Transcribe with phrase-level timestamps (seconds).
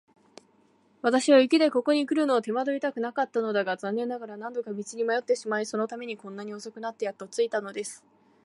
[1.03, 8.03] 私は雪でここにくるのを手間取りたくなかったのだが、残念ながら何度か道に迷ってしまい、そのためにこんなに遅くなってやっと着いたのです。